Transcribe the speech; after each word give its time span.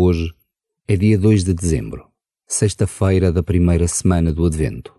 Hoje 0.00 0.32
é 0.86 0.94
dia 0.96 1.18
2 1.18 1.42
de 1.42 1.52
dezembro, 1.52 2.06
sexta-feira 2.46 3.32
da 3.32 3.42
primeira 3.42 3.88
semana 3.88 4.32
do 4.32 4.46
Advento. 4.46 4.94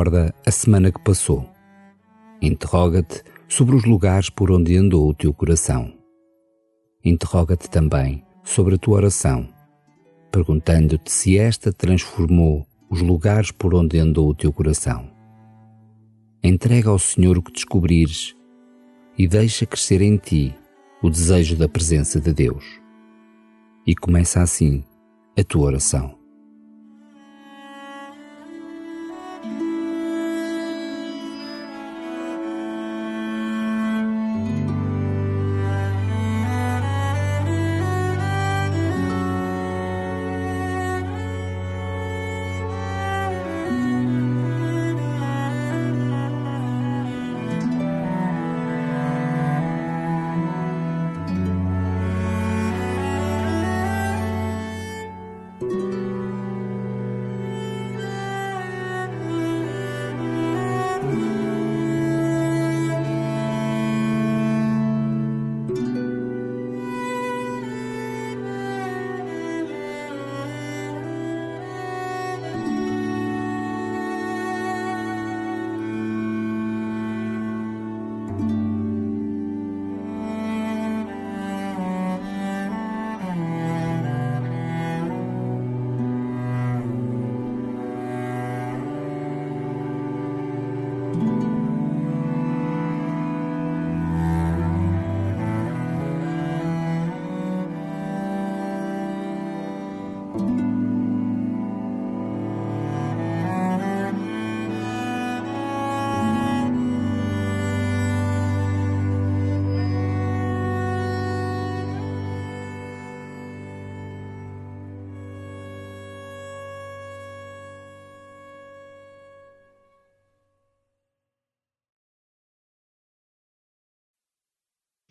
Recorda 0.00 0.34
a 0.46 0.50
semana 0.50 0.90
que 0.90 0.98
passou. 1.04 1.46
Interroga-te 2.40 3.22
sobre 3.46 3.76
os 3.76 3.84
lugares 3.84 4.30
por 4.30 4.50
onde 4.50 4.74
andou 4.74 5.06
o 5.06 5.12
teu 5.12 5.30
coração. 5.34 5.92
Interroga-te 7.04 7.68
também 7.68 8.24
sobre 8.42 8.76
a 8.76 8.78
tua 8.78 8.96
oração, 8.96 9.46
perguntando-te 10.32 11.12
se 11.12 11.36
esta 11.36 11.70
transformou 11.70 12.66
os 12.88 13.02
lugares 13.02 13.50
por 13.50 13.74
onde 13.74 13.98
andou 13.98 14.30
o 14.30 14.34
teu 14.34 14.50
coração. 14.50 15.06
Entrega 16.42 16.88
ao 16.88 16.98
Senhor 16.98 17.36
o 17.36 17.42
que 17.42 17.52
descobrires 17.52 18.34
e 19.18 19.28
deixa 19.28 19.66
crescer 19.66 20.00
em 20.00 20.16
ti 20.16 20.56
o 21.02 21.10
desejo 21.10 21.56
da 21.56 21.68
presença 21.68 22.18
de 22.18 22.32
Deus. 22.32 22.64
E 23.86 23.94
começa 23.94 24.40
assim 24.40 24.82
a 25.38 25.44
tua 25.44 25.66
oração. 25.66 26.19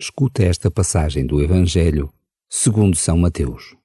Escuta 0.02 0.44
esta 0.44 0.72
passagem 0.72 1.28
do 1.28 1.42
Evangelho 1.42 2.10
segundo 2.50 2.96
São 2.96 3.18
Mateus. 3.18 3.76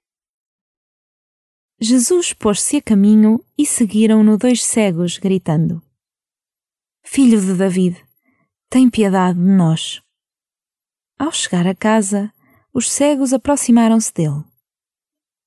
Jesus 1.80 2.32
pôs-se 2.32 2.76
a 2.76 2.82
caminho 2.82 3.44
e 3.58 3.66
seguiram-no 3.66 4.38
dois 4.38 4.62
cegos, 4.62 5.18
gritando: 5.18 5.82
Filho 7.02 7.40
de 7.40 7.54
David, 7.54 8.00
tem 8.70 8.88
piedade 8.88 9.40
de 9.40 9.44
nós. 9.44 10.00
Ao 11.18 11.32
chegar 11.32 11.66
a 11.66 11.74
casa, 11.74 12.32
os 12.72 12.88
cegos 12.92 13.32
aproximaram-se 13.32 14.14
dele. 14.14 14.44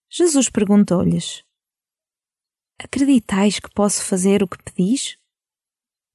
Jesus 0.09 0.49
perguntou-lhes: 0.49 1.45
Acreditais 2.77 3.57
que 3.57 3.73
posso 3.73 4.03
fazer 4.03 4.43
o 4.43 4.47
que 4.49 4.61
pedis? 4.61 5.17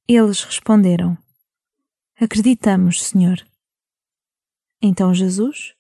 Eles 0.07 0.45
responderam: 0.45 1.17
Acreditamos, 2.21 3.03
Senhor. 3.03 3.51
Então 4.83 5.15
Jesus 5.15 5.75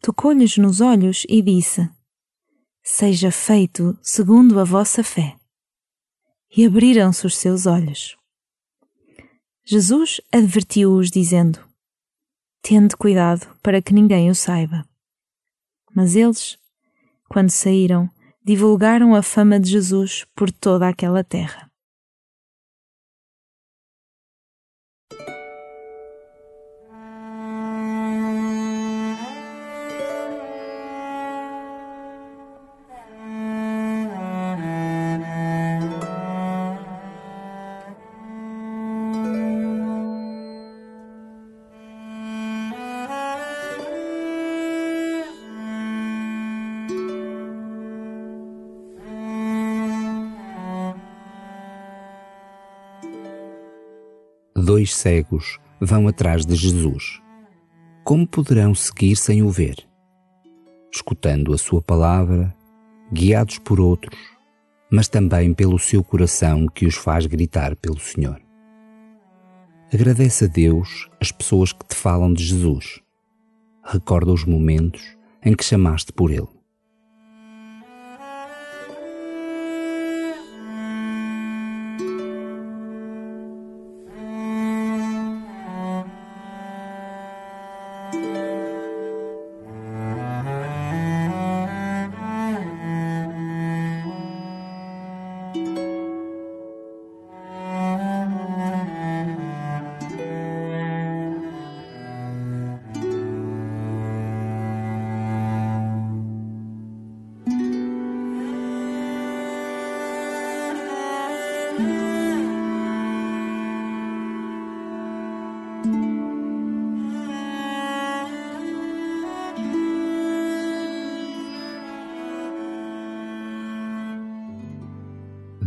tocou-lhes 0.00 0.56
nos 0.56 0.80
olhos 0.80 1.26
e 1.28 1.42
disse: 1.42 1.86
Seja 2.82 3.30
feito 3.30 3.98
segundo 4.00 4.58
a 4.58 4.64
vossa 4.64 5.04
fé. 5.04 5.36
E 6.56 6.64
abriram-se 6.64 7.26
os 7.26 7.36
seus 7.36 7.66
olhos. 7.66 8.16
Jesus 9.62 10.22
advertiu-os, 10.32 11.10
dizendo: 11.10 11.58
Tende 12.62 12.96
cuidado 12.96 13.46
para 13.62 13.82
que 13.82 13.92
ninguém 13.92 14.30
o 14.30 14.34
saiba. 14.34 14.88
Mas 15.94 16.16
eles, 16.16 16.58
quando 17.28 17.50
saíram, 17.50 18.08
divulgaram 18.42 19.14
a 19.14 19.22
fama 19.22 19.60
de 19.60 19.70
Jesus 19.70 20.24
por 20.34 20.50
toda 20.50 20.88
aquela 20.88 21.22
terra. 21.22 21.65
Dois 54.66 54.96
cegos 54.96 55.60
vão 55.80 56.08
atrás 56.08 56.44
de 56.44 56.56
Jesus. 56.56 57.22
Como 58.02 58.26
poderão 58.26 58.74
seguir 58.74 59.14
sem 59.14 59.40
o 59.40 59.48
ver? 59.48 59.76
Escutando 60.92 61.54
a 61.54 61.58
sua 61.58 61.80
palavra, 61.80 62.52
guiados 63.12 63.60
por 63.60 63.78
outros, 63.78 64.18
mas 64.90 65.06
também 65.06 65.54
pelo 65.54 65.78
seu 65.78 66.02
coração 66.02 66.66
que 66.66 66.84
os 66.84 66.96
faz 66.96 67.26
gritar 67.26 67.76
pelo 67.76 68.00
Senhor. 68.00 68.42
Agradece 69.94 70.46
a 70.46 70.48
Deus 70.48 71.08
as 71.20 71.30
pessoas 71.30 71.72
que 71.72 71.86
te 71.86 71.94
falam 71.94 72.32
de 72.32 72.44
Jesus. 72.44 73.00
Recorda 73.84 74.32
os 74.32 74.44
momentos 74.44 75.16
em 75.44 75.54
que 75.54 75.64
chamaste 75.64 76.12
por 76.12 76.32
Ele. 76.32 76.55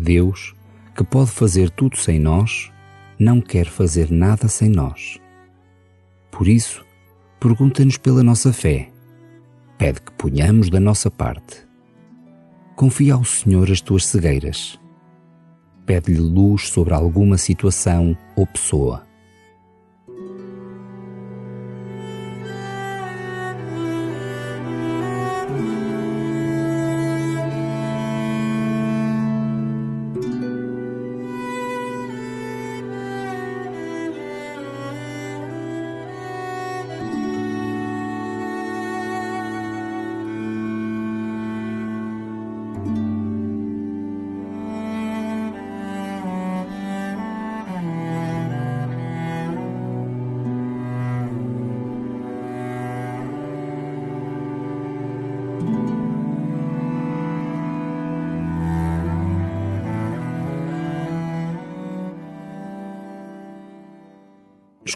Deus, 0.10 0.56
que 0.96 1.04
pode 1.04 1.30
fazer 1.30 1.70
tudo 1.70 1.96
sem 1.96 2.18
nós, 2.20 2.72
não 3.20 3.40
quer 3.40 3.68
fazer 3.68 4.10
nada 4.10 4.48
sem 4.48 4.68
nós. 4.68 5.20
Por 6.32 6.48
isso, 6.48 6.84
pergunta-nos 7.40 7.96
pela 7.96 8.24
nossa 8.24 8.52
fé. 8.52 8.90
Pede 9.78 10.02
que 10.02 10.12
ponhamos 10.14 10.68
da 10.68 10.80
nossa 10.80 11.12
parte. 11.12 11.64
Confia 12.76 13.14
ao 13.14 13.24
Senhor 13.24 13.70
as 13.72 13.82
tuas 13.82 14.08
cegueiras. 14.08 14.80
Pede-lhe 15.86 16.20
luz 16.20 16.70
sobre 16.70 16.96
alguma 16.96 17.38
situação 17.38 18.18
ou 18.36 18.48
pessoa. 18.48 19.06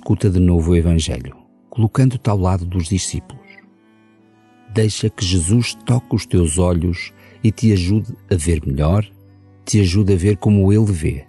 Escuta 0.04 0.30
de 0.30 0.38
novo 0.38 0.72
o 0.72 0.76
Evangelho, 0.76 1.34
colocando-te 1.70 2.30
ao 2.30 2.38
lado 2.38 2.66
dos 2.66 2.90
discípulos. 2.90 3.48
Deixa 4.74 5.10
que 5.10 5.24
Jesus 5.24 5.76
toque 5.86 6.14
os 6.14 6.26
teus 6.26 6.58
olhos 6.58 7.14
e 7.42 7.54
te 7.54 7.72
ajude 7.72 8.14
a 8.30 8.36
ver 8.36 8.62
melhor, 8.68 9.10
te 9.64 9.80
ajude 9.80 10.12
a 10.12 10.18
ver 10.18 10.36
como 10.36 10.74
Ele 10.74 10.92
vê, 10.92 11.26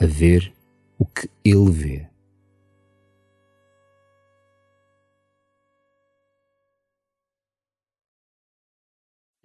a 0.00 0.06
ver 0.06 0.52
o 0.98 1.06
que 1.06 1.30
Ele 1.44 1.70
vê. 1.70 2.08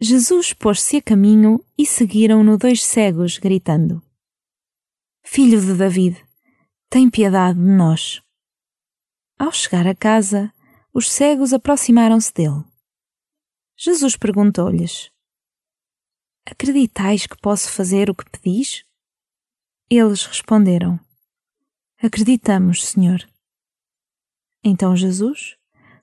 Jesus 0.02 0.54
pôs-se 0.54 0.98
a 0.98 1.02
caminho 1.04 1.64
e 1.78 1.86
seguiram-no 1.86 2.58
dois 2.58 2.84
cegos, 2.84 3.38
gritando: 3.38 4.02
Filho 5.24 5.62
de 5.62 5.76
David, 5.76 6.18
tem 6.90 7.12
piedade 7.12 7.60
de 7.60 7.70
nós. 7.70 8.23
Ao 9.38 9.52
chegar 9.52 9.88
a 9.88 9.96
casa, 9.96 10.54
os 10.94 11.12
cegos 11.12 11.54
aproximaram-se 11.54 12.34
dele. 12.34 12.64
Jesus 13.76 14.16
perguntou-lhes: 14.16 15.12
Acreditais 16.46 17.26
que 17.26 17.38
posso 17.38 17.70
fazer 17.72 18.10
o 18.10 18.16
que 18.16 18.30
pedis? 18.30 18.86
Eles 19.90 20.26
responderam: 20.26 21.00
Acreditamos, 22.02 22.86
Senhor. 22.86 23.28
Então 24.64 24.96
Jesus 24.96 25.58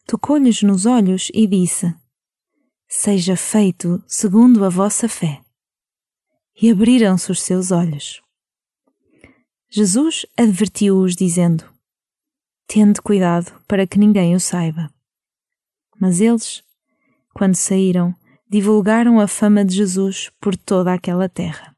tocou-lhes 0.07 0.63
nos 0.63 0.85
olhos 0.85 1.31
e 1.33 1.47
disse: 1.47 1.95
Seja 2.89 3.37
feito 3.37 4.03
segundo 4.07 4.65
a 4.65 4.69
vossa 4.69 5.09
fé. 5.09 5.41
E 6.61 6.71
abriram-se 6.71 7.31
os 7.31 7.43
seus 7.43 7.71
olhos. 7.71 8.21
Jesus 9.71 10.27
advertiu-os, 10.37 11.15
dizendo: 11.15 11.65
Tende 12.73 13.03
cuidado 13.03 13.51
para 13.67 13.85
que 13.85 13.99
ninguém 13.99 14.37
o 14.37 14.39
saiba. 14.39 14.89
Mas 16.01 16.21
eles, 16.21 16.63
quando 17.35 17.57
saíram, 17.57 18.15
divulgaram 18.49 19.19
a 19.19 19.27
fama 19.27 19.65
de 19.65 19.75
Jesus 19.75 20.31
por 20.41 20.57
toda 20.57 20.95
aquela 20.95 21.29
terra. 21.29 21.70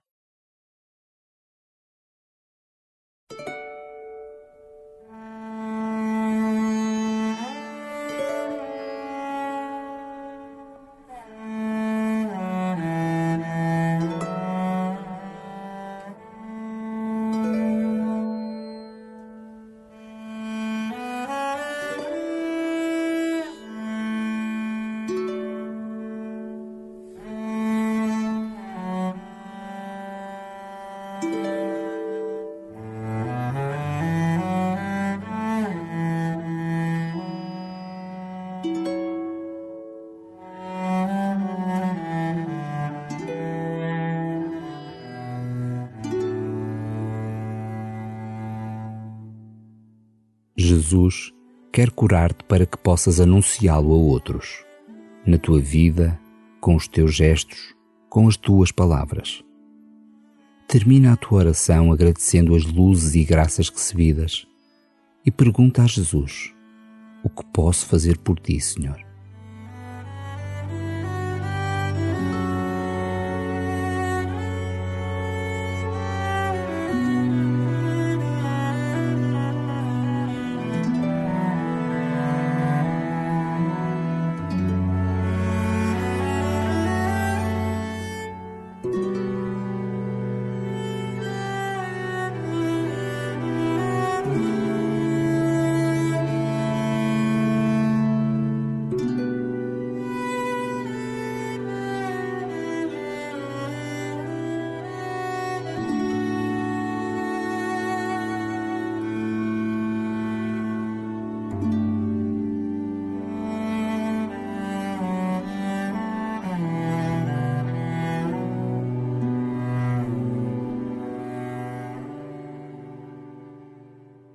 Jesus 50.72 51.34
quer 51.70 51.91
curar-te 51.91 52.44
para 52.44 52.64
que 52.64 52.79
possas 52.79 53.20
anunciá-lo 53.20 53.93
a 53.93 53.96
outros, 53.96 54.64
na 55.26 55.36
tua 55.36 55.60
vida, 55.60 56.19
com 56.62 56.74
os 56.74 56.88
teus 56.88 57.14
gestos, 57.14 57.74
com 58.08 58.26
as 58.26 58.38
tuas 58.38 58.72
palavras. 58.72 59.44
Termina 60.67 61.12
a 61.12 61.17
tua 61.17 61.41
oração 61.41 61.93
agradecendo 61.93 62.55
as 62.55 62.64
luzes 62.64 63.14
e 63.14 63.22
graças 63.22 63.69
recebidas 63.69 64.46
e 65.26 65.31
pergunta 65.31 65.82
a 65.82 65.86
Jesus: 65.86 66.55
O 67.22 67.29
que 67.29 67.44
posso 67.52 67.84
fazer 67.84 68.17
por 68.17 68.41
ti, 68.41 68.58
Senhor? 68.58 69.12